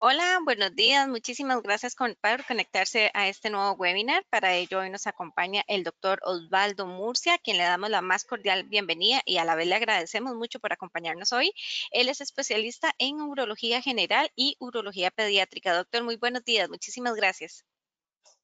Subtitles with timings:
[0.00, 1.08] Hola, buenos días.
[1.08, 2.14] Muchísimas gracias por
[2.46, 4.24] conectarse a este nuevo webinar.
[4.30, 8.62] Para ello hoy nos acompaña el doctor Osvaldo Murcia, quien le damos la más cordial
[8.62, 11.50] bienvenida y a la vez le agradecemos mucho por acompañarnos hoy.
[11.90, 15.74] Él es especialista en urología general y urología pediátrica.
[15.74, 16.68] Doctor, muy buenos días.
[16.68, 17.64] Muchísimas gracias.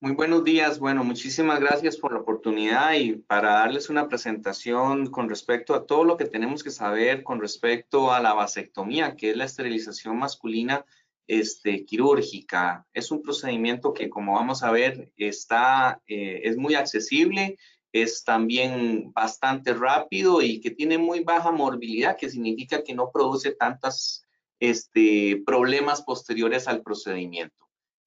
[0.00, 0.80] Muy buenos días.
[0.80, 6.02] Bueno, muchísimas gracias por la oportunidad y para darles una presentación con respecto a todo
[6.02, 10.84] lo que tenemos que saber con respecto a la vasectomía, que es la esterilización masculina
[11.26, 12.86] este, quirúrgica.
[12.92, 17.56] Es un procedimiento que, como vamos a ver, está, eh, es muy accesible,
[17.92, 23.52] es también bastante rápido y que tiene muy baja morbilidad, que significa que no produce
[23.52, 24.24] tantos
[24.58, 27.63] este, problemas posteriores al procedimiento.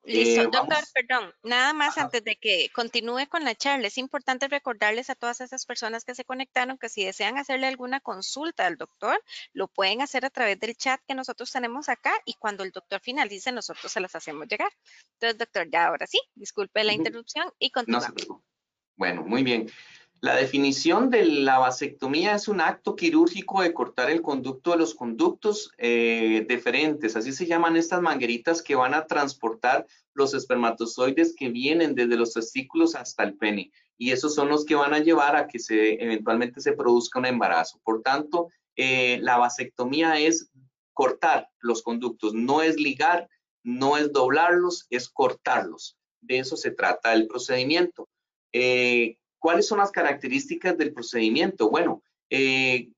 [0.07, 4.47] Listo, eh, doctor, perdón, nada más antes de que continúe con la charla, es importante
[4.47, 8.77] recordarles a todas esas personas que se conectaron que si desean hacerle alguna consulta al
[8.77, 12.71] doctor, lo pueden hacer a través del chat que nosotros tenemos acá y cuando el
[12.71, 14.71] doctor finalice, nosotros se las hacemos llegar.
[15.15, 18.13] Entonces, doctor, ya ahora sí, disculpe la interrupción y continuamos.
[18.95, 19.69] bueno, muy bien.
[20.19, 24.95] La definición de la vasectomía es un acto quirúrgico de cortar el conducto de los
[24.95, 31.49] conductos eh, deferentes, así se llaman estas mangueritas que van a transportar los espermatozoides que
[31.49, 35.35] vienen desde los testículos hasta el pene y esos son los que van a llevar
[35.35, 35.59] a que
[35.99, 37.79] eventualmente se produzca un embarazo.
[37.83, 40.49] Por tanto, eh, la vasectomía es
[40.93, 43.27] cortar los conductos, no es ligar,
[43.63, 45.97] no es doblarlos, es cortarlos.
[46.21, 48.07] De eso se trata el procedimiento.
[48.53, 51.69] Eh, ¿Cuáles son las características del procedimiento?
[51.69, 52.89] Bueno, eh,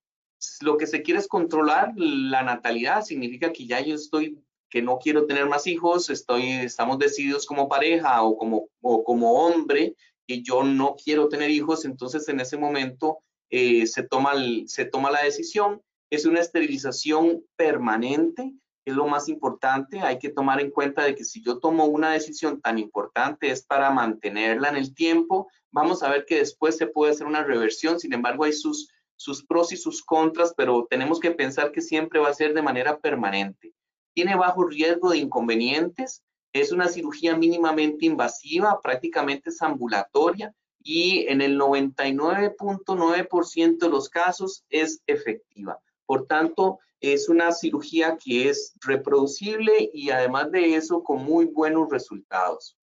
[0.61, 4.99] lo que se quiere es controlar la natalidad, significa que ya yo estoy, que no
[4.99, 9.95] quiero tener más hijos, estoy, estamos decididos como pareja o como, como hombre,
[10.27, 14.33] que yo no quiero tener hijos, entonces en ese momento eh, se, toma
[14.67, 15.81] se toma la decisión.
[16.11, 18.53] Es una esterilización permanente,
[18.89, 20.01] es lo más importante.
[20.01, 23.63] Hay que tomar en cuenta de que si yo tomo una decisión tan importante es
[23.63, 27.99] para mantenerla en el tiempo, Vamos a ver que después se puede hacer una reversión,
[27.99, 32.19] sin embargo hay sus, sus pros y sus contras, pero tenemos que pensar que siempre
[32.19, 33.75] va a ser de manera permanente.
[34.15, 36.23] Tiene bajo riesgo de inconvenientes,
[36.53, 44.65] es una cirugía mínimamente invasiva, prácticamente es ambulatoria y en el 99.9% de los casos
[44.69, 45.77] es efectiva.
[46.09, 51.87] Por tanto, es una cirugía que es reproducible y además de eso con muy buenos
[51.91, 52.75] resultados.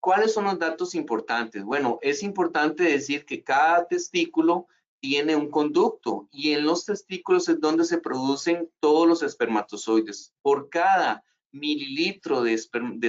[0.00, 1.64] ¿Cuáles son los datos importantes?
[1.64, 4.66] Bueno, es importante decir que cada testículo
[5.00, 10.34] tiene un conducto y en los testículos es donde se producen todos los espermatozoides.
[10.42, 12.58] Por cada mililitro de,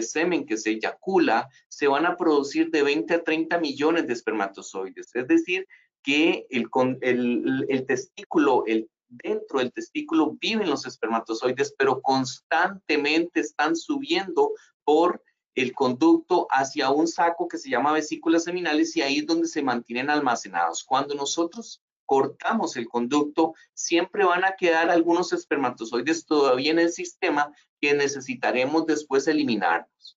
[0.01, 5.13] semen que se eyacula, se van a producir de 20 a 30 millones de espermatozoides.
[5.15, 5.67] Es decir,
[6.03, 14.51] que el, el testículo, el, dentro del testículo viven los espermatozoides, pero constantemente están subiendo
[14.83, 15.23] por
[15.55, 19.61] el conducto hacia un saco que se llama vesículas seminales y ahí es donde se
[19.61, 20.83] mantienen almacenados.
[20.83, 27.53] Cuando nosotros cortamos el conducto, siempre van a quedar algunos espermatozoides todavía en el sistema
[27.79, 30.17] que necesitaremos después eliminarlos.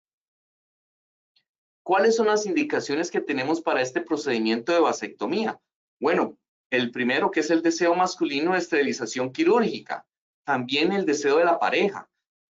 [1.83, 5.59] ¿Cuáles son las indicaciones que tenemos para este procedimiento de vasectomía?
[6.03, 6.37] Bueno,
[6.69, 10.05] el primero que es el deseo masculino de esterilización quirúrgica,
[10.43, 12.09] también el deseo de la pareja,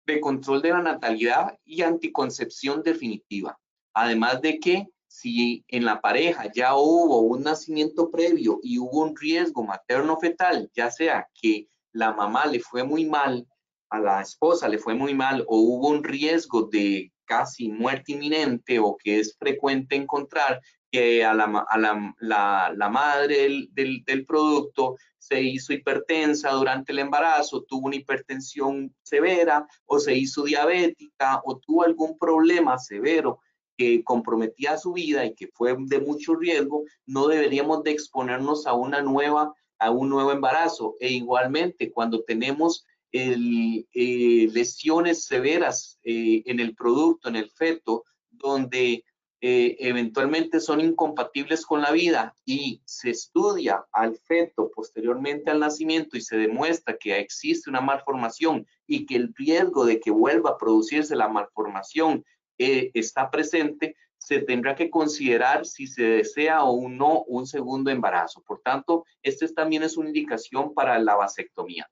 [0.07, 3.59] de control de la natalidad y anticoncepción definitiva.
[3.95, 9.17] Además de que si en la pareja ya hubo un nacimiento previo y hubo un
[9.17, 13.47] riesgo materno-fetal, ya sea que la mamá le fue muy mal,
[13.89, 18.79] a la esposa le fue muy mal o hubo un riesgo de casi muerte inminente
[18.79, 20.61] o que es frecuente encontrar
[20.91, 28.95] que a la, madre del, producto se hizo hipertensa durante el embarazo, tuvo una hipertensión
[29.03, 33.41] severa o se hizo diabética o tuvo algún problema severo
[33.77, 38.73] que comprometía su vida y que fue de mucho riesgo, no deberíamos de exponernos a
[38.73, 40.97] una nueva, a un nuevo embarazo.
[40.99, 49.05] E igualmente, cuando tenemos eh, lesiones severas eh, en el producto, en el feto, donde
[49.41, 56.17] eh, eventualmente son incompatibles con la vida y se estudia al feto posteriormente al nacimiento
[56.17, 60.59] y se demuestra que existe una malformación y que el riesgo de que vuelva a
[60.59, 62.25] producirse la malformación
[62.59, 68.43] eh, está presente, se tendrá que considerar si se desea o no un segundo embarazo.
[68.43, 71.89] Por tanto, este también es una indicación para la vasectomía.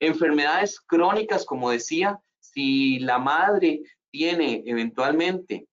[0.00, 5.68] Enfermedades crónicas, como decía, si la madre tiene eventualmente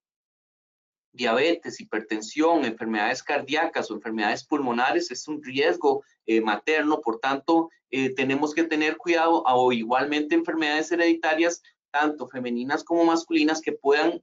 [1.15, 8.13] diabetes, hipertensión, enfermedades cardíacas o enfermedades pulmonares es un riesgo eh, materno, por tanto, eh,
[8.13, 14.21] tenemos que tener cuidado o igualmente enfermedades hereditarias tanto femeninas como masculinas, que puedan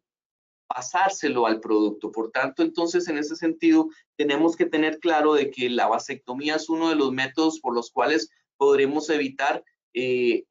[0.66, 2.12] pasárselo al producto.
[2.12, 6.68] Por tanto, entonces, en ese sentido, tenemos que tener claro de que la vasectomía es
[6.68, 10.44] uno de los métodos por los cuales podremos evitar eh,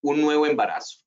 [0.00, 1.05] un nuevo embarazo.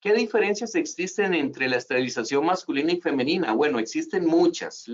[0.00, 3.52] ¿Qué diferencias existen entre la esterilización masculina y femenina?
[3.52, 4.86] Bueno, existen muchas.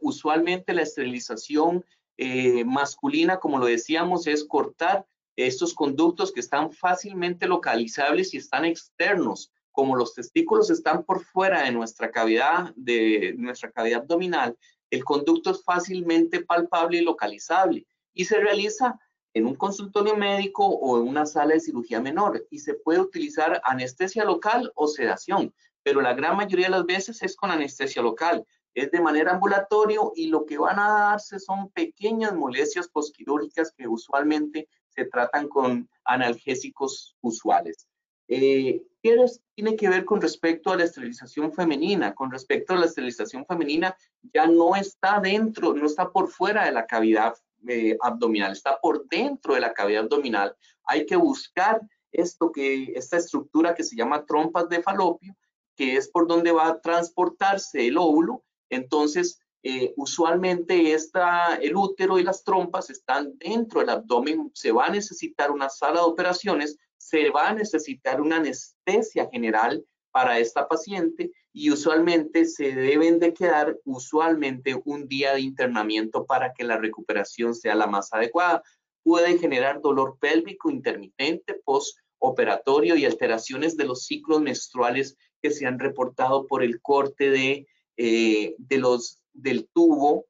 [0.00, 1.84] Usualmente la esterilización
[2.16, 5.06] eh, masculina, como lo decíamos, es cortar
[5.36, 11.62] estos conductos que están fácilmente localizables y están externos como los testículos están por fuera
[11.62, 14.56] de nuestra cavidad, de nuestra cavidad abdominal,
[14.90, 18.98] el conducto es fácilmente palpable y localizable y se realiza
[19.34, 23.60] en un consultorio médico o en una sala de cirugía menor y se puede utilizar
[23.64, 28.44] anestesia local o sedación, pero la gran mayoría de las veces es con anestesia local,
[28.74, 33.88] es de manera ambulatorio y lo que van a darse son pequeñas molestias posquirúrgicas que
[33.88, 37.88] usualmente se tratan con analgésicos usuales.
[38.28, 39.16] Eh, ¿Qué
[39.54, 42.14] tiene que ver con respecto a la esterilización femenina?
[42.14, 43.96] Con respecto a la esterilización femenina,
[44.34, 47.34] ya no está dentro, no está por fuera de la cavidad
[47.68, 50.54] eh, abdominal, está por dentro de la cavidad abdominal.
[50.84, 51.80] Hay que buscar
[52.12, 55.36] esto que, esta estructura que se llama trompas de falopio,
[55.76, 58.44] que es por donde va a transportarse el óvulo.
[58.68, 64.50] Entonces, eh, usualmente esta, el útero y las trompas están dentro del abdomen.
[64.54, 69.84] Se va a necesitar una sala de operaciones se va a necesitar una anestesia general
[70.12, 76.52] para esta paciente y usualmente se deben de quedar usualmente un día de internamiento para
[76.52, 78.62] que la recuperación sea la más adecuada.
[79.02, 85.78] Puede generar dolor pélvico intermitente postoperatorio y alteraciones de los ciclos menstruales que se han
[85.78, 87.66] reportado por el corte de,
[87.96, 90.26] eh, de los, del tubo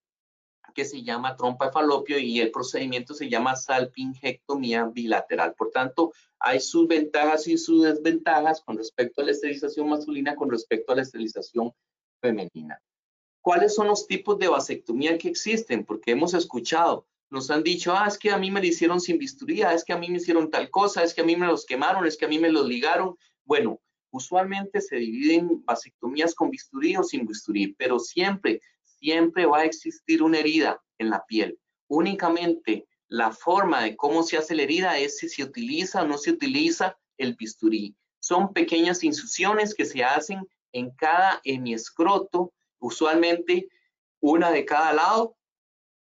[0.80, 5.52] que se llama trompa de falopio y el procedimiento se llama salpingectomía bilateral.
[5.54, 10.50] Por tanto, hay sus ventajas y sus desventajas con respecto a la esterilización masculina, con
[10.50, 11.74] respecto a la esterilización
[12.22, 12.80] femenina.
[13.42, 15.84] ¿Cuáles son los tipos de vasectomía que existen?
[15.84, 19.18] Porque hemos escuchado, nos han dicho, ah, es que a mí me lo hicieron sin
[19.18, 21.46] bisturí, ah, es que a mí me hicieron tal cosa, es que a mí me
[21.46, 23.18] los quemaron, es que a mí me los ligaron.
[23.44, 23.82] Bueno,
[24.12, 28.62] usualmente se dividen vasectomías con bisturí o sin bisturí, pero siempre
[29.00, 31.58] siempre va a existir una herida en la piel.
[31.88, 36.18] Únicamente la forma de cómo se hace la herida es si se utiliza o no
[36.18, 37.96] se utiliza el bisturí.
[38.20, 43.68] Son pequeñas incisiones que se hacen en cada hemiescroto, usualmente
[44.20, 45.36] una de cada lado,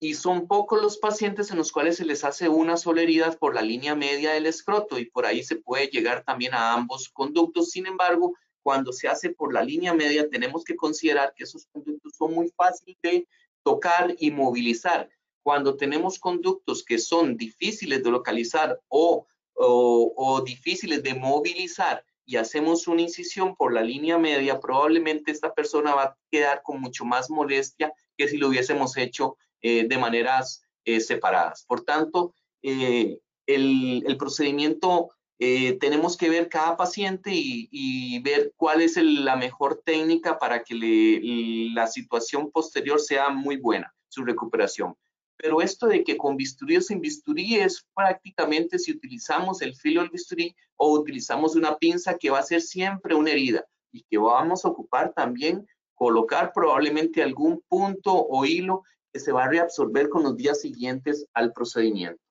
[0.02, 3.54] y son pocos los pacientes en los cuales se les hace una sola herida por
[3.56, 7.72] la línea media del escroto y por ahí se puede llegar también a ambos conductos.
[7.72, 12.14] Sin embargo, cuando se hace por la línea media, tenemos que considerar que esos conductos
[12.18, 13.28] son muy fáciles de
[13.64, 15.10] tocar y movilizar.
[15.44, 22.88] Cuando tenemos conductos que son difíciles de localizar o, o, difíciles de movilizar y hacemos
[22.88, 27.30] una incisión por la línea media, probablemente esta persona va a quedar con mucho más
[27.30, 31.66] molestia que si lo hubiésemos hecho eh, de maneras eh, separadas.
[31.66, 35.10] Por tanto, eh, el, el, procedimiento
[35.42, 41.70] eh, tenemos que ver cada paciente y, ver cuál es la mejor técnica para que
[41.74, 44.96] la situación posterior sea muy buena, su recuperación.
[45.38, 50.02] Pero esto de que con bisturí o sin bisturí es prácticamente si utilizamos el filo
[50.02, 54.18] del bisturí o utilizamos una pinza que va a ser siempre una herida y que
[54.18, 58.84] vamos a ocupar también colocar probablemente algún punto o hilo
[59.14, 62.22] que se va a reabsorber con los días siguientes al procedimiento.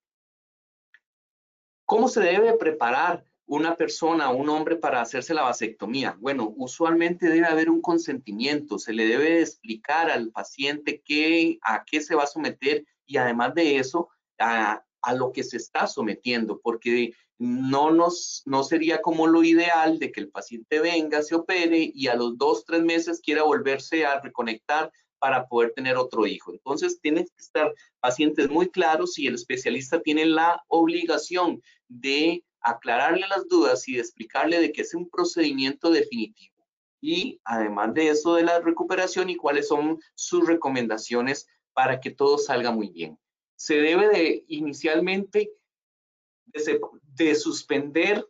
[1.88, 6.18] ¿Cómo se debe preparar una persona, un hombre para hacerse la vasectomía?
[6.21, 12.02] Bueno, usualmente debe haber un consentimiento, se le debe explicar al paciente qué, a qué
[12.02, 17.14] se va a someter y además de eso, a, lo que se está sometiendo, porque
[17.38, 22.09] no, nos, no sería como lo ideal de que el paciente venga, se opere y
[22.09, 26.52] a los dos, tres meses quiera volverse a reconectar para poder tener otro hijo.
[26.52, 33.26] Entonces, tienen que estar pacientes muy claros y el especialista tiene la obligación de aclararle
[33.28, 36.54] las dudas y de explicarle de que es un procedimiento definitivo.
[37.00, 42.38] Y además de eso, de la recuperación y cuáles son sus recomendaciones para que todo
[42.38, 43.18] salga muy bien.
[43.56, 45.52] Se debe de inicialmente
[46.46, 46.80] de,
[47.14, 48.26] de suspender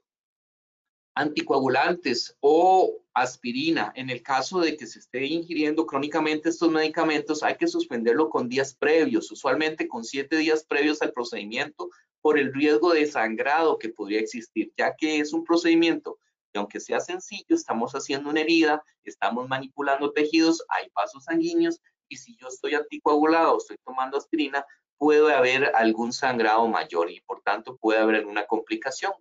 [1.15, 3.93] anticoagulantes o aspirina.
[3.97, 8.49] En el caso de que se esté ingiriendo crónicamente estos medicamentos, hay que suspenderlo con
[8.49, 13.89] días previos, usualmente con siete días previos al procedimiento por el riesgo de sangrado que
[13.89, 16.19] podría existir, ya que es un procedimiento
[16.53, 22.17] que aunque sea sencillo, estamos haciendo una herida, estamos manipulando tejidos, hay vasos sanguíneos y
[22.17, 24.65] si yo estoy anticoagulado, estoy tomando aspirina,
[24.97, 29.13] puede haber algún sangrado mayor y por tanto puede haber alguna complicación.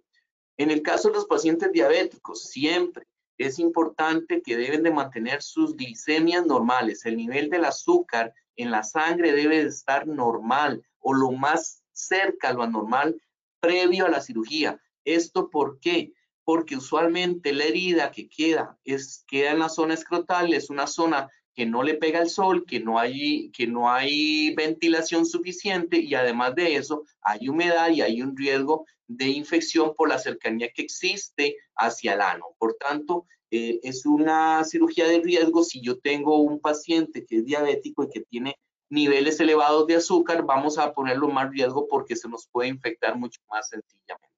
[0.57, 3.05] En el caso de los pacientes diabéticos, siempre
[3.37, 7.05] es importante que deben de mantener sus glicemias normales.
[7.05, 12.49] El nivel del azúcar en la sangre debe de estar normal o lo más cerca
[12.49, 13.21] a lo anormal
[13.59, 14.79] previo a la cirugía.
[15.05, 16.13] ¿Esto por qué?
[16.43, 21.29] Porque usualmente la herida que queda, es, queda en la zona escrotal, es una zona
[21.57, 26.13] que no le pega el sol, que no hay, que no hay ventilación suficiente y
[26.13, 30.83] además de eso hay humedad y hay un riesgo de infección por la cercanía que
[30.83, 32.45] existe hacia el ano.
[32.59, 37.45] Por tanto, eh, es una cirugía de riesgo si yo tengo un paciente que es
[37.45, 42.29] diabético y que tiene niveles elevados de azúcar, vamos a ponerlo más riesgo porque se
[42.29, 44.36] nos puede infectar mucho más sencillamente.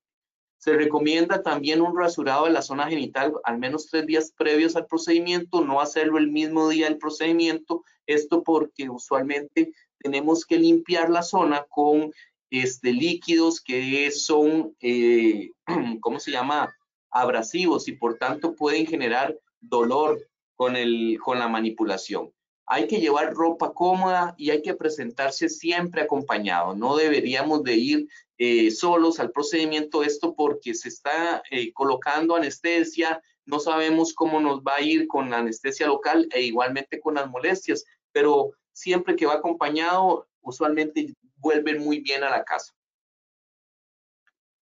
[0.60, 4.88] Se recomienda también un rasurado de la zona genital al menos tres días previos al
[4.88, 11.24] procedimiento, no hacerlo el mismo día del procedimiento, esto porque usualmente tenemos que limpiar la
[11.24, 12.12] zona con
[12.50, 15.51] este, líquidos que son, eh,
[16.01, 16.75] ¿cómo se llama?
[17.10, 22.34] Abrasivos y por tanto pueden generar dolor con, el, con la manipulación.
[22.72, 26.76] Hay que llevar ropa cómoda y hay que presentarse siempre acompañado.
[26.76, 28.08] No deberíamos de ir
[28.38, 34.62] eh, solos al procedimiento esto porque se está eh, colocando anestesia, no sabemos cómo nos
[34.62, 39.26] va a ir con la anestesia local e igualmente con las molestias, pero siempre que
[39.26, 42.72] va acompañado, usualmente vuelven muy bien a la casa.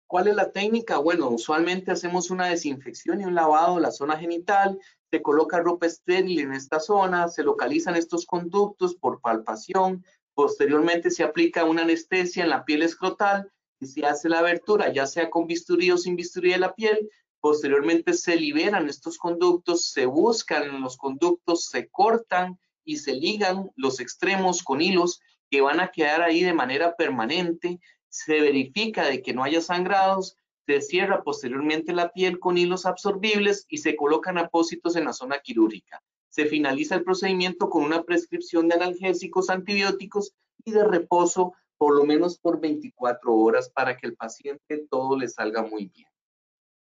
[0.07, 0.97] ¿Cuál es la técnica?
[0.97, 4.79] Bueno, usualmente hacemos una desinfección y un lavado de la zona genital,
[5.11, 11.23] se coloca ropa estéril en esta zona, se localizan estos conductos por palpación, posteriormente se
[11.23, 13.51] aplica una anestesia en la piel escrotal
[13.81, 17.09] y se hace la abertura, ya sea con bisturí o sin bisturí de la piel,
[17.41, 23.99] posteriormente se liberan estos conductos, se buscan los conductos, se cortan y se ligan los
[23.99, 29.33] extremos con hilos que van a quedar ahí de manera permanente, se verifica de que
[29.33, 30.37] no haya sangrados,
[30.71, 35.39] se cierra posteriormente la piel con hilos absorbibles y se colocan apósitos en la zona
[35.39, 36.01] quirúrgica.
[36.29, 42.05] Se finaliza el procedimiento con una prescripción de analgésicos antibióticos y de reposo por lo
[42.05, 46.07] menos por 24 horas para que el paciente todo le salga muy bien.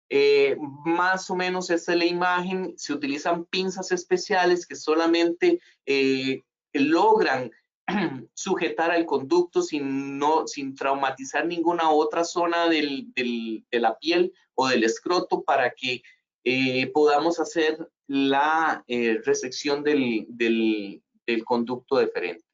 [0.09, 6.43] Eh, más o menos esta es la imagen, se utilizan pinzas especiales que solamente eh,
[6.73, 7.51] logran
[8.33, 14.67] sujetar al conducto sin, no, sin traumatizar ninguna otra zona del, de la piel o
[14.67, 16.01] del escroto para que
[16.43, 22.45] eh, podamos hacer la eh, resección del, del, del conducto deferente.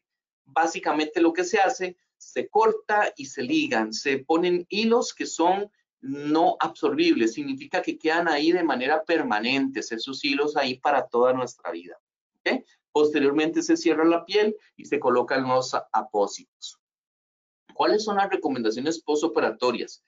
[0.46, 5.72] Básicamente lo que se hace, se corta y se ligan, se ponen hilos que son
[6.02, 11.72] no absorbibles, significa que quedan ahí de manera permanente, esos hilos ahí para toda nuestra
[11.72, 11.98] vida.
[12.40, 12.64] ¿okay?
[12.98, 16.80] Posteriormente se cierra la piel y se colocan los apósitos.
[17.76, 20.04] ¿Cuáles son las recomendaciones postoperatorias?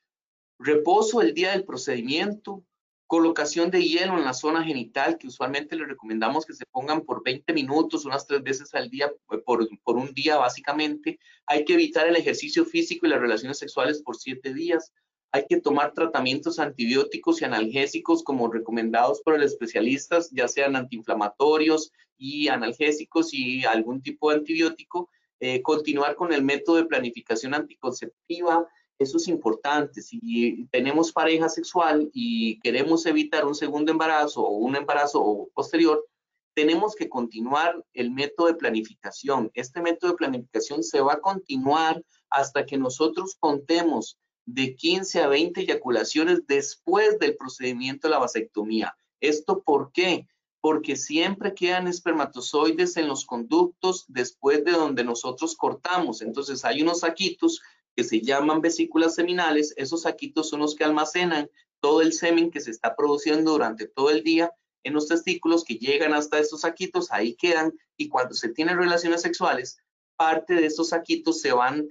[0.58, 2.63] Reposo el día del procedimiento,
[3.05, 7.24] colocación de hielo en la zona genital, que usualmente le recomendamos que se pongan por
[7.24, 11.19] 20 minutos, unas tres veces al día, por, por un día básicamente.
[11.46, 14.91] Hay que evitar el ejercicio físico y las relaciones sexuales por siete días
[15.31, 21.91] hay que tomar tratamientos antibióticos y analgésicos como recomendados por los especialistas, ya sean antiinflamatorios
[22.17, 25.09] y analgésicos y algún tipo de antibiótico.
[25.39, 28.67] Eh, continuar con el método de planificación anticonceptiva,
[28.98, 30.01] eso es importante.
[30.01, 36.05] Si tenemos pareja sexual y queremos evitar un segundo embarazo o un embarazo posterior,
[36.53, 39.50] tenemos que continuar el método de planificación.
[39.53, 45.27] Este método de planificación se va a continuar hasta que nosotros contemos de 15 a
[45.27, 48.96] 20 eyaculaciones después del procedimiento de la vasectomía.
[49.19, 50.27] ¿Esto por qué?
[50.62, 56.22] Porque siempre quedan espermatozoides en los conductos después de donde nosotros cortamos.
[56.22, 57.62] Entonces hay unos saquitos
[57.96, 59.74] que se llaman vesículas seminales.
[59.77, 64.10] Esos saquitos son los que almacenan todo el semen que se está produciendo durante todo
[64.10, 64.51] el día
[64.84, 69.22] en los testículos que llegan hasta estos saquitos, ahí quedan y cuando se tienen relaciones
[69.22, 69.79] sexuales,
[70.15, 71.88] parte de estos saquitos se van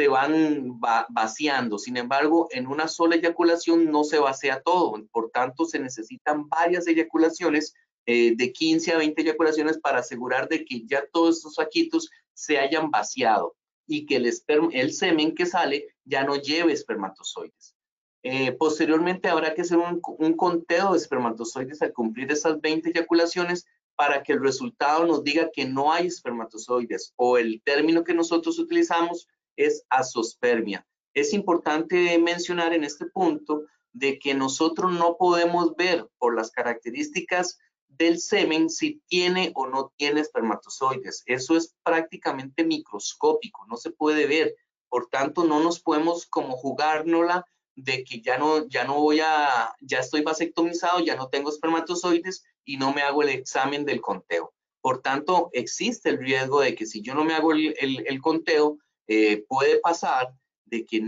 [0.00, 0.80] se van
[1.10, 1.78] vaciando.
[1.78, 4.94] Sin embargo, en una sola eyaculación no se vacía todo.
[5.12, 7.74] Por tanto, se necesitan varias eyaculaciones,
[8.06, 12.58] eh, de 15 a 20 eyaculaciones para asegurar de que ya todos estos saquitos se
[12.58, 13.54] hayan vaciado
[13.86, 14.32] y que el,
[14.72, 17.74] el semen que sale ya no lleve espermatozoides.
[18.22, 23.66] Eh, posteriormente habrá que hacer un, un, conteo de espermatozoides al cumplir esas 20 eyaculaciones
[23.96, 28.58] para que el resultado nos diga que no hay espermatozoides o el término que nosotros
[28.58, 30.86] utilizamos es asospermia.
[31.14, 37.58] Es importante mencionar en este punto de que nosotros no podemos ver por las características
[37.88, 41.22] del semen si tiene o no tiene espermatozoides.
[41.26, 44.54] Eso es prácticamente microscópico, no se puede ver.
[44.88, 47.44] Por tanto, no nos podemos como jugárnosla
[47.76, 52.44] de que ya no, ya no voy a, ya estoy vasectomizado, ya no tengo espermatozoides
[52.64, 54.52] y no me hago el examen del conteo.
[54.80, 58.78] Por tanto, existe el riesgo de que si yo no me hago el, conteo,
[59.12, 60.32] eh, puede pasar
[60.66, 61.02] de que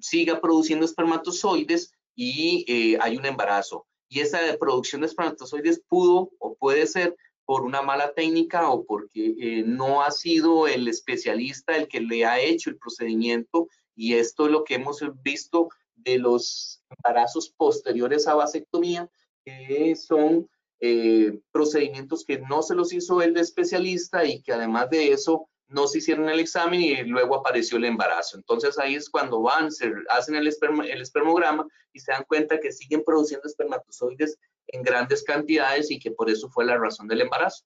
[0.00, 3.86] siga produciendo espermatozoides y eh, hay un embarazo.
[4.08, 7.14] Y esa producción de espermatozoides pudo o puede ser
[7.44, 12.24] por una mala técnica o porque eh, no ha sido el especialista el que le
[12.26, 18.26] ha hecho el procedimiento y esto es lo que hemos visto de los embarazos posteriores
[18.26, 19.08] a vasectomía,
[19.44, 25.12] que son eh, procedimientos que no se los hizo el especialista y que además de
[25.12, 28.36] eso no se hicieron el examen y luego apareció el embarazo.
[28.36, 32.72] Entonces ahí es cuando van, se hacen el, el espermograma y se dan cuenta que
[32.72, 37.64] siguen produciendo espermatozoides en grandes cantidades y que por eso fue la razón del embarazo.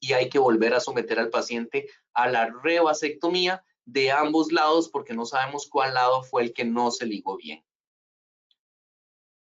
[0.00, 5.14] Y hay que volver a someter al paciente a la revasectomía de ambos lados porque
[5.14, 7.64] no sabemos cuál lado fue el que no se ligó bien.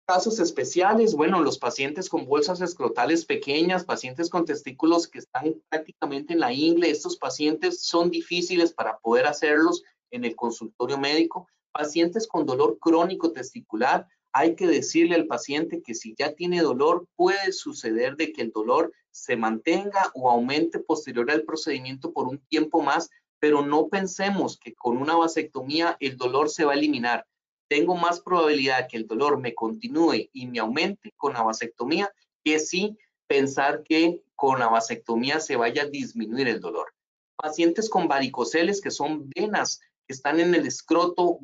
[0.05, 6.33] Casos especiales, bueno, los pacientes con bolsas escrotales pequeñas, pacientes con testículos que están prácticamente
[6.33, 9.81] en la ingle, estos pacientes son difíciles para poder hacerlos
[10.11, 11.47] en el consultorio médico.
[11.71, 17.07] Pacientes con dolor crónico testicular, hay que decirle al paciente que si ya tiene dolor,
[17.15, 22.39] puede suceder de que el dolor se mantenga o aumente posterior al procedimiento por un
[22.49, 27.25] tiempo más, pero no pensemos que con una vasectomía el dolor se va a eliminar.
[27.73, 32.13] Tengo más probabilidad que el dolor me continúe y me aumente con la vasectomía
[32.43, 36.93] que si pensar que con la vasectomía se vaya a disminuir el dolor.
[37.35, 41.39] Pacientes con varicoceles, que son venas que están en el escroto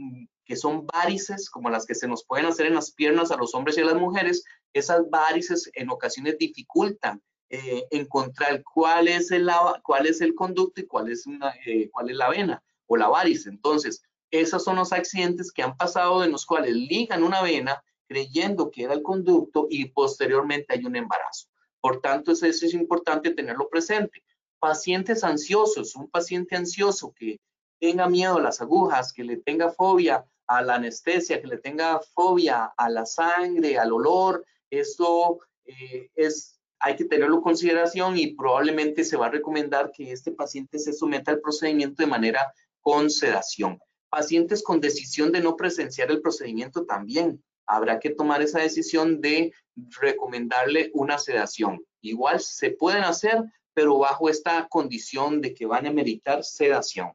[0.45, 3.55] que son varices, como las que se nos pueden hacer en las piernas a los
[3.55, 9.49] hombres y a las mujeres, esas varices en ocasiones dificultan eh, encontrar cuál es, el,
[9.81, 11.25] cuál es el conducto y cuál es,
[11.65, 13.49] eh, cuál es la vena o la varice.
[13.49, 18.71] Entonces, esos son los accidentes que han pasado en los cuales ligan una vena creyendo
[18.71, 21.47] que era el conducto y posteriormente hay un embarazo.
[21.79, 24.23] Por tanto, eso es importante tenerlo presente.
[24.59, 27.39] Pacientes ansiosos, un paciente ansioso que
[27.79, 31.99] tenga miedo a las agujas, que le tenga fobia a la anestesia, que le tenga
[32.13, 38.35] fobia a la sangre, al olor, esto eh, es, hay que tenerlo en consideración y
[38.35, 43.09] probablemente se va a recomendar que este paciente se someta al procedimiento de manera con
[43.09, 43.79] sedación.
[44.09, 49.53] Pacientes con decisión de no presenciar el procedimiento también habrá que tomar esa decisión de
[50.01, 51.85] recomendarle una sedación.
[52.01, 53.43] Igual se pueden hacer,
[53.73, 57.11] pero bajo esta condición de que van a meritar sedación.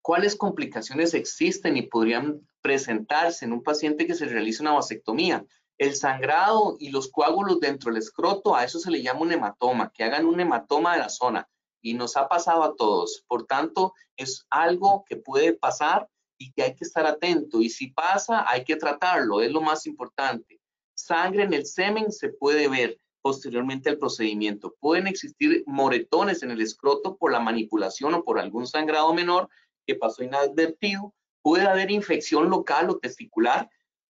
[0.00, 5.44] ¿Cuáles complicaciones existen y podrían presentarse en un paciente que se realiza una vasectomía?
[5.76, 9.90] El sangrado y los coágulos dentro del escroto, a eso se le llama un hematoma,
[9.92, 11.48] que hagan un hematoma de la zona
[11.82, 13.24] y nos ha pasado a todos.
[13.26, 17.60] Por tanto, es algo que puede pasar y que hay que estar atento.
[17.60, 20.60] Y si pasa, hay que tratarlo, es lo más importante.
[20.94, 24.74] Sangre en el semen se puede ver posteriormente al procedimiento.
[24.80, 29.48] Pueden existir moretones en el escroto por la manipulación o por algún sangrado menor
[29.86, 33.68] que pasó inadvertido, puede haber infección local o testicular,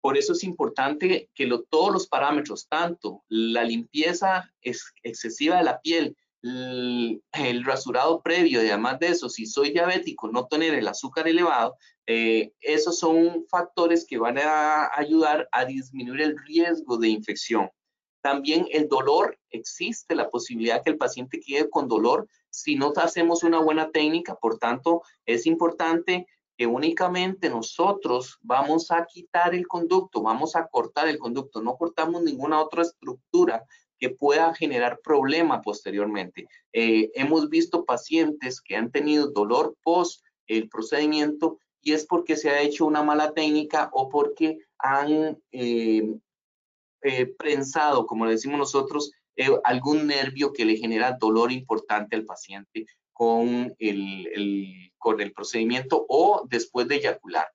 [0.06, 6.15] por eso es importante que todos los parámetros, tanto la limpieza excesiva de la piel,
[6.45, 11.75] el, rasurado previo y además de eso, si soy diabético, no tener el azúcar elevado,
[12.05, 17.69] eh, esos son factores que van a ayudar a disminuir el riesgo de infección.
[18.21, 23.43] También el dolor, existe la posibilidad que el paciente quede con dolor si no hacemos
[23.43, 26.25] una buena técnica, por tanto, es importante
[26.58, 32.23] que únicamente nosotros vamos a quitar el conducto, vamos a cortar el conducto, no cortamos
[32.23, 33.65] ninguna otra estructura
[33.99, 36.47] que pueda generar problema posteriormente.
[36.73, 42.49] Eh, hemos visto pacientes que han tenido dolor post el procedimiento y es porque se
[42.49, 46.15] ha hecho una mala técnica o porque han eh,
[47.03, 49.12] eh, prensado, como decimos nosotros,
[49.65, 56.47] algún nervio que le genera dolor importante al paciente con el, con el procedimiento o
[56.49, 57.45] después de eyacular.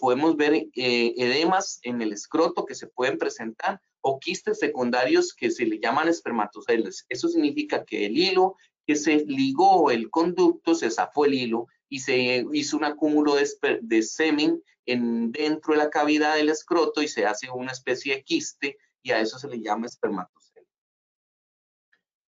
[0.00, 5.64] Podemos ver edemas en el escroto que se pueden presentar o quistes secundarios que se
[5.64, 7.06] le llaman espermatoceles.
[7.08, 12.00] Eso significa que el hilo que se ligó el conducto, se zafó el hilo y
[12.00, 17.24] se hizo un acúmulo de, semen en, dentro de la cavidad del escroto y se
[17.24, 20.68] hace una especie de quiste y a eso se le llama espermatoceles.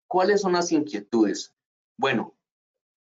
[0.07, 1.53] ¿Cuáles son las inquietudes?
[1.97, 2.37] Bueno,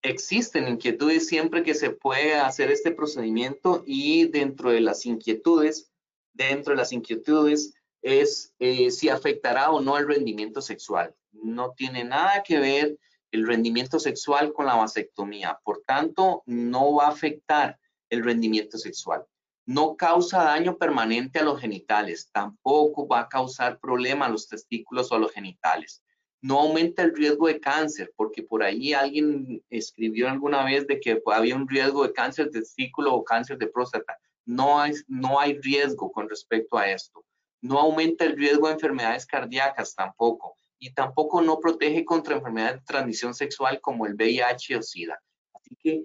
[0.00, 5.92] existen inquietudes siempre que se puede hacer este procedimiento y dentro de las inquietudes,
[6.32, 11.14] dentro de las inquietudes es eh, si afectará o no el rendimiento sexual.
[11.32, 12.98] No tiene nada que ver
[13.30, 15.58] el rendimiento sexual con la vasectomía.
[15.64, 17.78] Por tanto, no va a afectar
[18.10, 19.24] el rendimiento sexual.
[19.64, 25.10] No causa daño permanente a los genitales, tampoco va a causar problema a los testículos
[25.10, 26.02] o a los genitales.
[26.42, 31.22] No aumenta el riesgo de cáncer, porque por ahí alguien escribió alguna vez de que
[31.26, 34.18] había un riesgo de cáncer de testículo o cáncer de próstata.
[34.44, 37.24] No hay, no hay riesgo con respecto a esto.
[37.62, 40.56] No aumenta el riesgo de enfermedades cardíacas tampoco.
[40.78, 45.22] Y tampoco no protege contra enfermedades de transmisión sexual como el VIH o SIDA.
[45.54, 46.04] Así que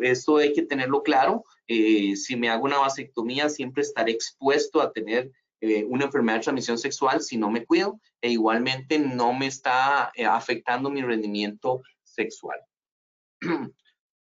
[0.00, 1.44] esto hay que tenerlo claro.
[1.66, 6.44] Eh, si me hago una vasectomía, siempre estaré expuesto a tener eh, una enfermedad de
[6.44, 11.82] transmisión sexual si no me cuido e igualmente no me está eh, afectando mi rendimiento
[12.04, 12.60] sexual.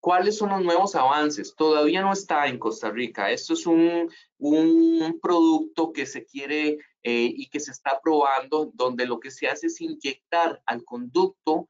[0.05, 1.55] ¿Cuáles son los nuevos avances?
[1.55, 3.31] Todavía no está en Costa Rica.
[3.31, 9.19] Esto es un, un producto que se quiere y que se está probando, donde lo
[9.19, 11.67] que se hace es inyectar al conducto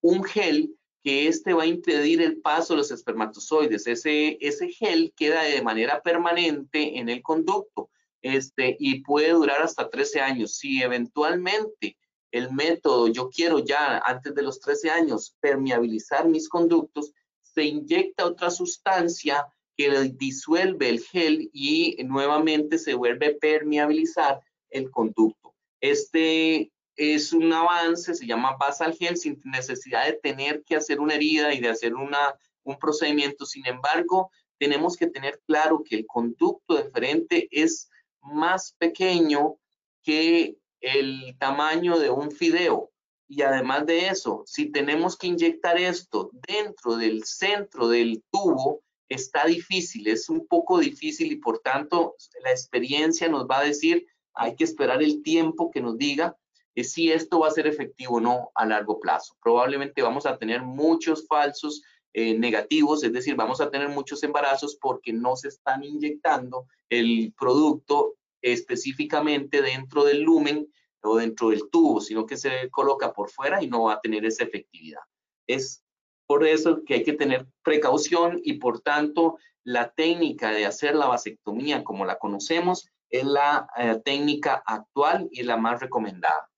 [0.00, 3.86] un gel que este va a impedir el paso de los espermatozoides.
[3.88, 7.90] Ese, ese gel queda de manera permanente en el conducto
[8.22, 10.56] este, y puede durar hasta 13 años.
[10.56, 11.98] Si eventualmente
[12.30, 17.12] el método, yo quiero ya antes de los 13 años permeabilizar mis conductos,
[17.54, 24.40] se inyecta otra sustancia que disuelve el gel y nuevamente se vuelve a permeabilizar
[24.70, 25.54] el conducto.
[25.80, 31.14] Este es un avance, se llama basal gel, sin necesidad de tener que hacer una
[31.14, 33.46] herida y de hacer una, un procedimiento.
[33.46, 37.88] Sin embargo, tenemos que tener claro que el conducto deferente es
[38.20, 39.56] más pequeño
[40.02, 42.90] que el tamaño de un fideo.
[43.28, 49.46] Y además de eso, si tenemos que inyectar esto dentro del centro del tubo, está
[49.46, 54.56] difícil, es un poco difícil y por tanto la experiencia nos va a decir, hay
[54.56, 56.36] que esperar el tiempo que nos diga
[56.74, 59.36] es si esto va a ser efectivo o no a largo plazo.
[59.40, 61.82] Probablemente vamos a tener muchos falsos
[62.12, 67.32] eh, negativos, es decir, vamos a tener muchos embarazos porque no se están inyectando el
[67.38, 70.68] producto específicamente dentro del lumen
[71.04, 74.24] o dentro del tubo, sino que se coloca por fuera y no va a tener
[74.24, 75.00] esa efectividad.
[75.46, 75.84] Es
[76.26, 81.06] por eso que hay que tener precaución y por tanto la técnica de hacer la
[81.06, 86.50] vasectomía como la conocemos es la eh, técnica actual y la más recomendada.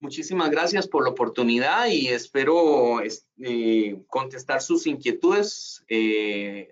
[0.00, 5.84] Muchísimas gracias por la oportunidad y espero eh, contestar sus inquietudes.
[5.88, 6.70] Eh,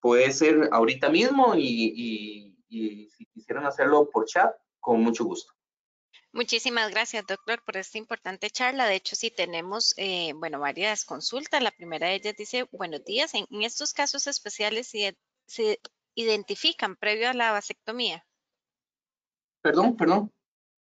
[0.00, 5.52] puede ser ahorita mismo y, si quisieran hacerlo por chat, con mucho gusto.
[6.30, 8.86] Muchísimas gracias, doctor, por esta importante charla.
[8.86, 11.62] De hecho, sí tenemos, eh, bueno, varias consultas.
[11.62, 15.16] La primera de ellas dice, buenos días, en, estos casos especiales se,
[15.46, 15.80] se
[16.14, 18.26] identifican previo a la vasectomía.
[19.62, 20.32] Perdón, perdón.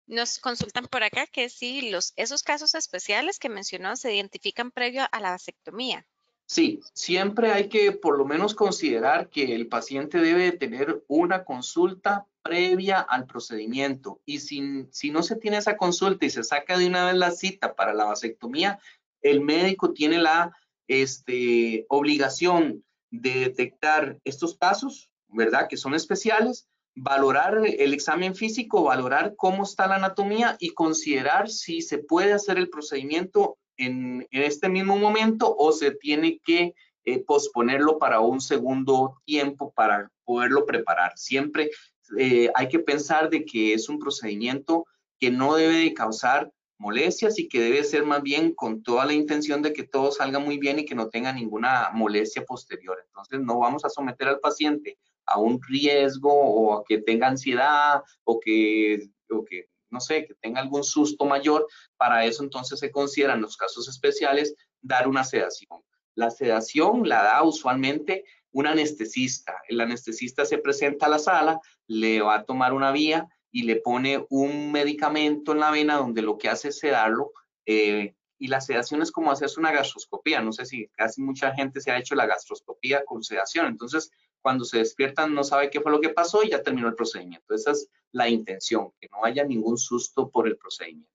[0.05, 5.03] Nos consultan por acá que si los, esos casos especiales que mencionó se identifican previo
[5.11, 6.05] a la vasectomía.
[6.45, 12.27] Sí, siempre hay que por lo menos considerar que el paciente debe tener una consulta
[12.43, 16.87] previa al procedimiento y si, si no se tiene esa consulta y se saca de
[16.87, 18.79] una vez la cita para la vasectomía,
[19.21, 20.55] el médico tiene la
[20.87, 25.67] este, obligación de detectar estos casos, ¿verdad?
[25.69, 31.81] Que son especiales valorar el examen físico, valorar cómo está la anatomía y considerar si
[31.81, 36.75] se puede hacer el procedimiento en, este mismo momento o se tiene que
[37.05, 41.13] eh, posponerlo para un segundo tiempo para poderlo preparar.
[41.15, 41.71] Siempre
[42.17, 44.85] eh, hay que pensar de que es un procedimiento
[45.19, 49.13] que no debe de causar molestias y que debe ser más bien con toda la
[49.13, 52.97] intención de que todo salga muy bien y que no tenga ninguna molestia posterior.
[53.05, 58.01] Entonces no vamos a someter al paciente a un riesgo o a que tenga ansiedad
[58.25, 62.91] o que, o que, no sé, que tenga algún susto mayor, para eso entonces se
[62.91, 65.79] considera en los casos especiales dar una sedación.
[66.15, 69.61] La sedación la da usualmente un anestesista.
[69.67, 73.75] El anestesista se presenta a la sala, le va a tomar una vía y le
[73.75, 77.33] pone un medicamento en la vena donde lo que hace es sedarlo.
[77.65, 80.41] Eh, y la sedación es como hacerse una gastroscopía.
[80.41, 83.67] No sé si casi mucha gente se ha hecho la gastroscopía con sedación.
[83.67, 84.11] Entonces,
[84.41, 87.55] cuando se despiertan no sabe qué fue lo que pasó y ya terminó el procedimiento.
[87.55, 91.09] Esa es la intención, que no haya ningún susto por el procedimiento.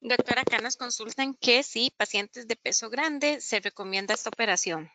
[0.00, 4.90] Doctora, acá nos consultan que si pacientes de peso grande se recomienda esta operación.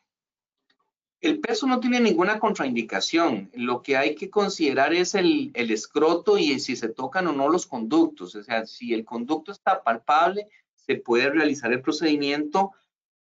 [1.19, 3.49] El peso no tiene ninguna contraindicación.
[3.53, 7.49] Lo que hay que considerar es el, el escroto y si se tocan o no
[7.49, 8.35] los conductos.
[8.35, 12.71] O sea, si el conducto está palpable, se puede realizar el procedimiento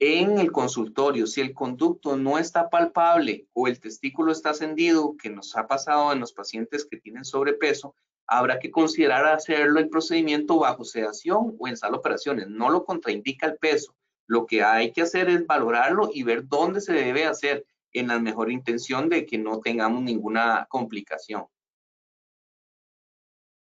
[0.00, 5.28] en el consultorio, si el conducto no está palpable o el testículo está ascendido, que
[5.28, 7.94] nos ha pasado en los pacientes que tienen sobrepeso,
[8.26, 12.48] habrá que considerar hacerlo el procedimiento bajo sedación o en sala operaciones.
[12.48, 13.94] No lo contraindica el peso.
[14.30, 17.66] Lo que hay que hacer es valorarlo y ver dónde se debe hacer.
[17.92, 21.46] en la mejor intención de que no tengamos ninguna complicación.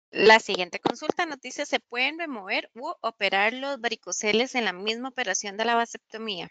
[0.10, 5.10] La siguiente consulta nos dice, ¿se pueden remover u operar los varicoceles en la misma
[5.10, 6.50] operación de la vasectomía?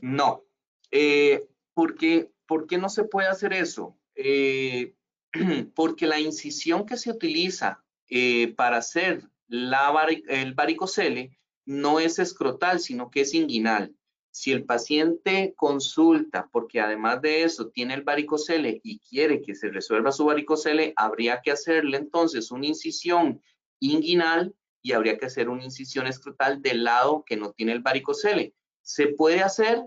[0.00, 0.44] No,
[0.90, 3.98] eh, porque, ¿por qué no se puede hacer eso?
[4.14, 4.94] Eh,
[5.74, 9.92] porque la incisión que se utiliza eh, para hacer la
[10.28, 11.38] el varicocele
[11.68, 13.94] no es escrotal, sino que es inguinal.
[14.30, 19.68] Si el paciente consulta, porque además de eso tiene el varicocele y quiere que se
[19.68, 23.42] resuelva su varicocele, habría que hacerle entonces una incisión
[23.80, 28.54] inguinal y habría que hacer una incisión escrotal del lado que no tiene el varicocele.
[28.80, 29.82] Se puede hacer,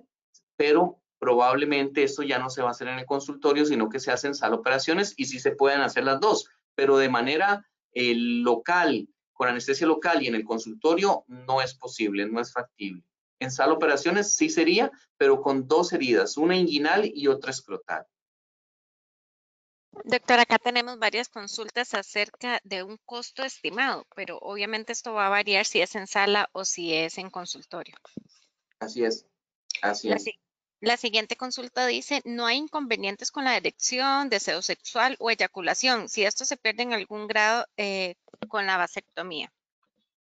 [0.56, 4.12] pero probablemente esto ya no se va a hacer en el consultorio, sino que se
[4.12, 9.08] hacen sala operaciones y sí se pueden hacer las dos, pero de manera eh, local,
[9.42, 13.04] con anestesia local y en el consultorio no es posible, no es factible.
[13.40, 18.06] En sala operaciones sí sería, pero con dos heridas, una inguinal y otra escrotal.
[20.04, 25.30] Doctor, acá tenemos varias consultas acerca de un costo estimado, pero obviamente esto va a
[25.30, 27.96] variar si es en sala o si es en consultorio.
[28.78, 29.26] Así es,
[29.82, 30.24] así es.
[30.24, 30.32] La
[30.98, 36.44] siguiente consulta dice, no hay inconvenientes con la erección, deseo sexual o eyaculación, si esto
[36.44, 38.16] se pierde en algún grado eh,
[38.48, 39.52] con la vasectomía.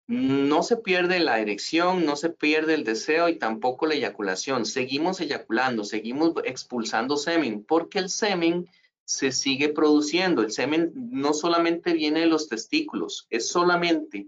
[0.07, 4.65] No se pierde la erección, no se pierde el deseo y tampoco la eyaculación.
[4.65, 8.69] Seguimos eyaculando, seguimos expulsando semen, porque el semen
[9.05, 10.41] se sigue produciendo.
[10.41, 14.27] El semen no solamente viene de los testículos, es solamente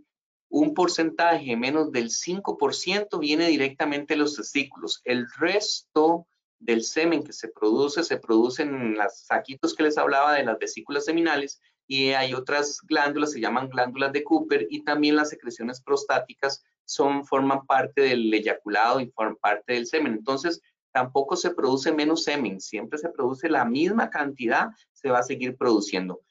[0.54, 5.02] un porcentaje menos del 5% viene directamente de los testículos.
[5.04, 6.28] El resto
[6.60, 10.60] del semen que se produce, se produce en los saquitos que les hablaba de las
[10.60, 15.82] vesículas seminales y hay otras glándulas, se llaman glándulas de Cooper y también las secreciones
[15.82, 20.14] prostáticas son, forman parte del eyaculado y forman parte del semen.
[20.14, 20.62] Entonces,
[20.92, 25.58] tampoco se produce menos semen, siempre se produce la misma cantidad, se va a seguir
[25.58, 26.22] produciendo.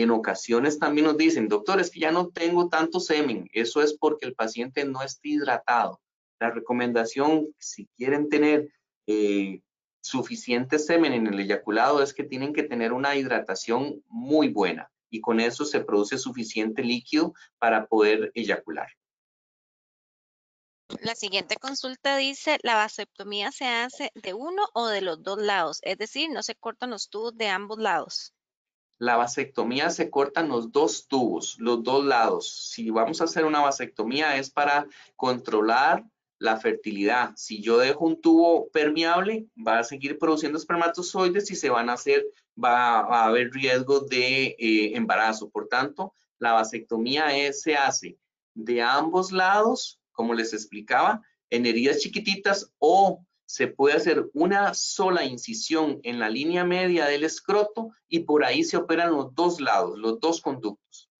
[0.00, 3.50] En ocasiones también nos dicen, doctor, es que ya no tengo tanto semen.
[3.52, 6.00] Eso es porque el paciente no está hidratado.
[6.38, 8.68] La recomendación, si quieren tener
[9.08, 9.60] eh,
[10.00, 15.20] suficiente semen en el eyaculado, es que tienen que tener una hidratación muy buena y
[15.20, 18.86] con eso se produce suficiente líquido para poder eyacular.
[21.00, 25.80] La siguiente consulta dice, ¿la vasectomía se hace de uno o de los dos lados?
[25.82, 28.32] Es decir, no se cortan los tubos de ambos lados.
[28.98, 32.70] La vasectomía se cortan los dos tubos, los dos lados.
[32.72, 36.04] Si vamos a hacer una vasectomía es para controlar
[36.38, 37.32] la fertilidad.
[37.36, 41.94] Si yo dejo un tubo permeable, va a seguir produciendo espermatozoides y se van a
[41.94, 42.24] hacer,
[42.62, 45.48] va a haber riesgo de eh, embarazo.
[45.48, 48.18] Por tanto, la vasectomía se hace
[48.54, 55.24] de ambos lados, como les explicaba, en heridas chiquititas o se puede hacer una sola
[55.24, 59.98] incisión en la línea media del escroto y por ahí se operan los dos lados,
[59.98, 61.10] los dos conductos.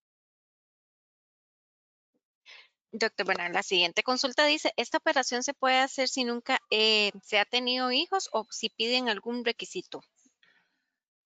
[2.93, 7.39] Doctor Bernal, la siguiente consulta dice, ¿esta operación se puede hacer si nunca eh, se
[7.39, 10.03] ha tenido hijos o si piden algún requisito?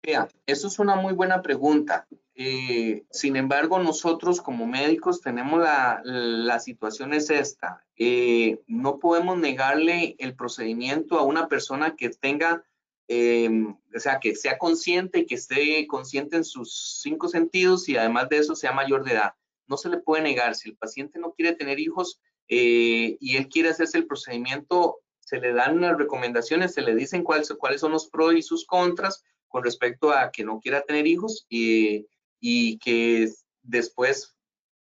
[0.03, 2.07] Vea, eso es una muy buena pregunta.
[2.35, 7.85] Eh, sin embargo, nosotros como médicos tenemos la, la situación es esta.
[7.97, 12.65] Eh, no podemos negarle el procedimiento a una persona que tenga,
[13.07, 17.97] em, o sea, que sea consciente y que esté consciente en sus cinco sentidos y
[17.97, 19.35] además de eso sea mayor de edad
[19.73, 20.55] no se le puede negar.
[20.55, 25.41] Si el paciente no quiere tener hijos eh, y él quiere hacerse el procedimiento, se
[25.41, 29.25] le dan unas recomendaciones, se le dicen cuáles, cuáles son los pros y sus contras
[29.53, 32.07] con respecto a que no quiera tener hijos y,
[32.41, 33.29] y que
[33.63, 34.35] después,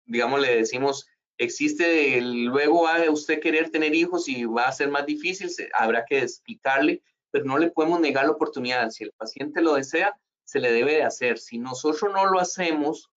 [0.06, 4.88] digamos, le decimos, existe, luego va a usted querer tener hijos y va a ser
[4.88, 8.88] más difícil, habrá que explicarle, pero no le podemos negar la oportunidad.
[8.90, 11.38] Si el paciente lo desea, se le debe de hacer.
[11.38, 13.10] Si nosotros no lo hacemos,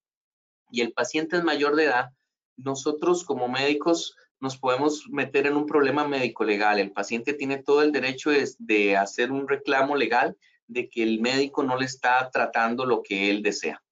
[0.70, 2.10] y el paciente es mayor de edad,
[2.56, 6.78] nosotros como médicos nos podemos meter en un problema médico-legal.
[6.78, 11.62] El paciente tiene todo el derecho de, hacer un reclamo legal de que el médico
[11.62, 13.82] no le está tratando lo que él desea.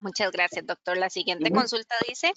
[0.00, 0.96] Muchas gracias, doctor.
[0.96, 2.32] La siguiente consulta dice,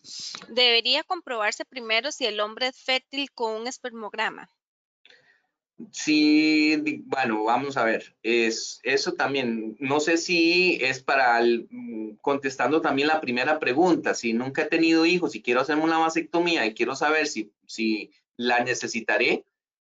[0.50, 4.50] ¿debería comprobarse primero si el hombre es fértil con un espermograma?
[5.92, 12.82] Sí, bueno, vamos a ver, es, eso también, no sé si es para, mm, contestando
[12.82, 16.76] también la primera pregunta, si nunca he tenido hijos y quiero hacerme una vasectomía y
[16.76, 19.46] quiero saber si, si la necesitaré,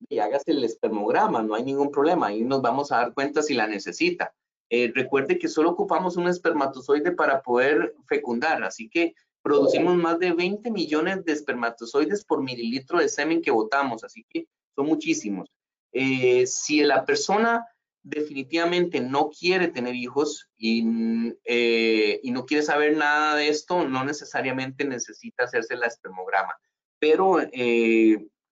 [0.09, 3.55] y hágase el espermograma, no hay ningún problema, y nos vamos a dar cuenta si
[3.55, 4.33] la necesita.
[4.71, 10.33] Eh, recuerde que solo ocupamos un espermatozoide para poder fecundar, así que producimos más de
[10.33, 15.51] 20 millones de espermatozoides por mililitro de semen que botamos, así que son muchísimos.
[15.93, 17.67] Eh, si la persona
[18.03, 24.05] definitivamente no quiere tener hijos y, eh, y, no quiere saber nada de esto, no
[24.05, 26.55] necesariamente necesita hacerse la espermograma.
[26.99, 27.39] Pero,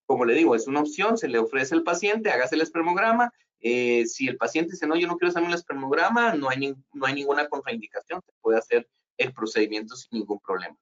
[0.08, 3.30] como le digo, es una opción, se le ofrece al paciente, hágase el espermograma.
[3.60, 7.04] Eh, si el paciente dice, no, yo no quiero hacerme el espermograma, no hay, no
[7.04, 10.78] hay ninguna contraindicación, se puede hacer el procedimiento sin ningún problema.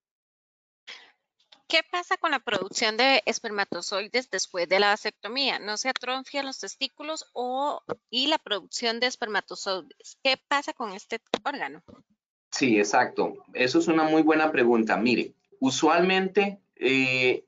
[1.67, 5.59] ¿Qué pasa con la producción de espermatozoides después de la vasectomía?
[5.59, 10.19] ¿No se atrofian los testículos o, y la producción de espermatozoides?
[10.23, 11.83] ¿Qué pasa con este órgano?
[12.53, 13.45] Sí, exacto.
[13.55, 14.97] Eso es una muy buena pregunta.
[14.97, 17.46] Mire, usualmente eh,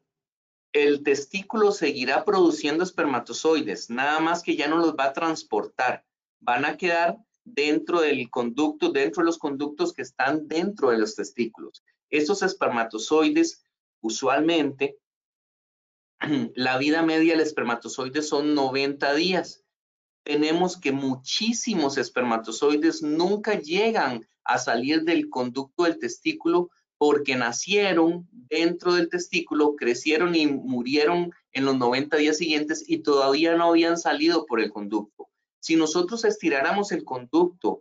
[0.73, 6.05] el testículo seguirá produciendo espermatozoides, nada más que ya no los va a transportar.
[6.41, 11.15] Van a quedar dentro del conducto, dentro de los conductos que están dentro de los
[11.15, 11.83] testículos.
[12.11, 13.63] Esos espermatozoides
[14.01, 14.99] Usualmente,
[16.55, 19.65] la vida media del espermatozoide son 90 días.
[20.23, 28.95] Tenemos que muchísimos espermatozoides nunca llegan a salir del conducto del testículo porque nacieron dentro
[28.95, 34.47] del testículo, crecieron y murieron en los 90 días siguientes y todavía no habían salido
[34.47, 35.29] por el conducto.
[35.61, 37.81] Si nosotros estiráramos el conducto,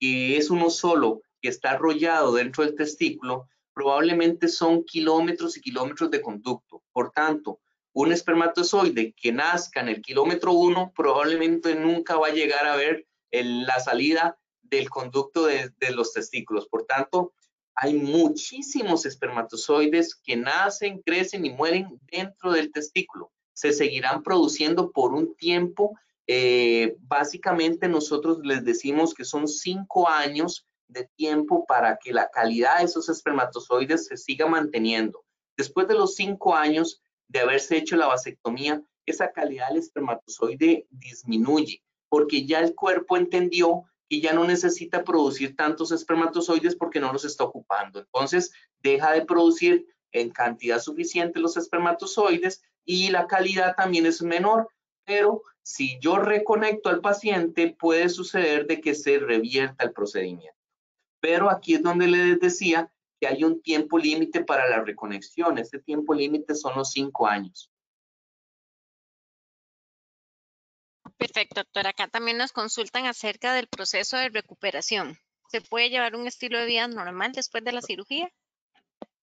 [0.00, 6.10] que es uno solo, que está arrollado dentro del testículo, probablemente son kilómetros y kilómetros
[6.10, 6.82] de conducto.
[6.92, 7.60] Por tanto,
[7.92, 13.06] un espermatozoide que nazca en el kilómetro 1 probablemente nunca va a llegar a ver
[13.30, 16.66] la salida del conducto de, de los testículos.
[16.68, 17.34] Por tanto,
[17.74, 23.32] hay muchísimos espermatozoides que nacen, crecen y mueren dentro del testículo.
[23.52, 25.96] Se seguirán produciendo por un tiempo.
[26.26, 32.78] Eh, básicamente nosotros les decimos que son cinco años de tiempo para que la calidad
[32.78, 35.24] de esos espermatozoides se siga manteniendo.
[35.56, 41.82] Después de los cinco años de haberse hecho la vasectomía, esa calidad del espermatozoide disminuye
[42.14, 47.24] porque ya el cuerpo entendió que ya no necesita producir tantos espermatozoides porque no los
[47.24, 48.00] está ocupando.
[48.00, 54.68] Entonces, deja de producir en cantidad suficiente los espermatozoides y la calidad también es menor.
[55.04, 60.58] Pero si yo reconecto al paciente, puede suceder de que se revierta el procedimiento.
[61.20, 65.58] Pero aquí es donde les decía que hay un tiempo límite para la reconexión.
[65.58, 67.70] Este tiempo límite son los cinco años.
[71.16, 71.86] Perfecto, doctor.
[71.86, 75.18] Acá también nos consultan acerca del proceso de recuperación.
[75.48, 78.30] ¿Se puede llevar un estilo de vida normal después de la cirugía?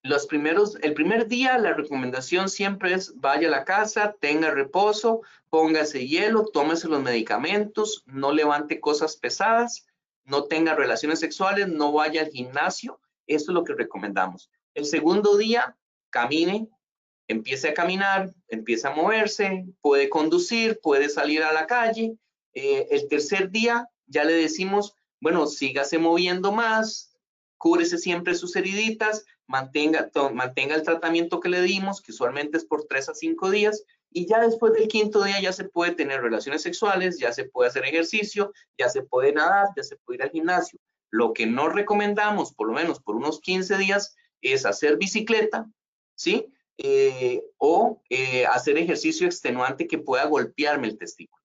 [0.04, 5.22] Los primeros, el primer día la recomendación siempre es vaya a la casa, tenga reposo,
[5.50, 9.86] póngase hielo, tómese los medicamentos, no levante cosas pesadas
[10.26, 13.00] no tenga relaciones sexuales, no vaya al gimnasio.
[13.28, 14.50] Esto es lo que recomendamos.
[14.74, 15.78] El segundo día,
[16.10, 16.70] camine,
[17.32, 22.16] empiece a caminar, empiece a moverse, puede conducir, puede salir a la calle.
[22.54, 27.16] Eh, el tercer día, ya le decimos, bueno, sígase moviendo más,
[27.58, 32.86] cúbrese siempre sus heriditas, mantenga, mantenga el tratamiento que le dimos, que usualmente es por
[32.86, 36.62] tres a cinco días, y ya después del quinto día ya se puede tener relaciones
[36.62, 40.32] sexuales, ya se puede hacer ejercicio, ya se puede nadar, ya se puede ir al
[40.32, 40.80] gimnasio.
[41.10, 45.70] Lo que no recomendamos, por lo menos por unos 15 días, es hacer bicicleta,
[46.16, 46.52] ¿sí?
[46.84, 51.44] Eh, o eh, hacer ejercicio extenuante que pueda golpearme el testículo.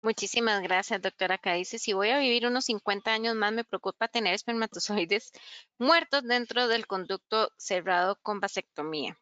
[0.00, 1.36] Muchísimas gracias, doctora.
[1.36, 5.32] Acá dice, si voy a vivir unos 50 años más, me preocupa tener espermatozoides
[5.78, 9.18] muertos dentro del conducto cerrado con vasectomía.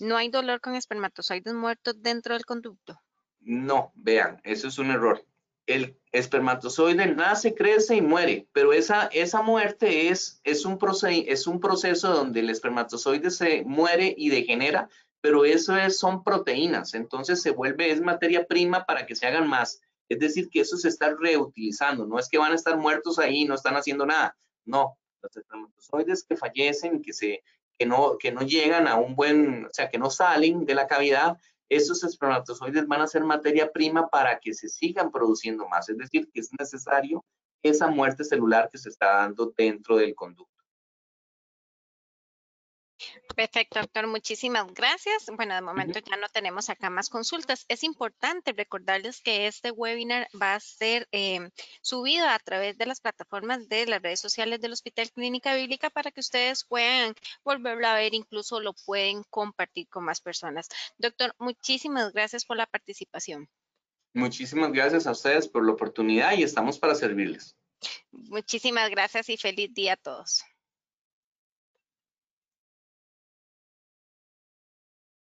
[0.00, 3.00] ¿No hay dolor con espermatozoides muertos dentro del conducto?
[3.38, 5.24] No, vean, eso es un error.
[5.66, 10.78] El espermatozoide nace, crece y muere, pero esa, esa muerte es, es, un
[11.26, 14.88] es un proceso donde el espermatozoide se muere y degenera,
[15.20, 19.48] pero eso es, son proteínas, entonces se vuelve, es materia prima para que se hagan
[19.48, 19.80] más.
[20.08, 22.04] Es decir, que eso se está reutilizando.
[22.04, 24.36] No es que van a estar muertos ahí no están haciendo nada.
[24.64, 27.44] No, los espermatozoides que fallecen, que, se,
[27.78, 30.88] que, no, que no llegan a un buen, o sea, que no salen de la
[30.88, 31.38] cavidad,
[31.70, 35.88] esos espermatozoides van a ser materia prima para que se sigan produciendo más.
[35.88, 37.24] Es decir, que es necesario
[37.62, 40.49] esa muerte celular que se está dando dentro del conducto.
[43.34, 44.06] Perfecto, doctor.
[44.06, 45.26] Muchísimas gracias.
[45.34, 47.64] Bueno, de momento ya no tenemos acá más consultas.
[47.68, 51.50] Es importante recordarles que este webinar va a ser em,
[51.80, 56.10] subido a través de las plataformas de las redes sociales del Hospital Clínica Bíblica para
[56.10, 57.14] que ustedes puedan
[57.44, 60.68] volverlo a ver, incluso lo pueden compartir con más personas.
[60.98, 63.48] Doctor, muchísimas gracias por la participación.
[64.12, 67.56] Muchísimas gracias a ustedes por la oportunidad y estamos para servirles.
[68.10, 70.42] Muchísimas gracias y feliz día a todos.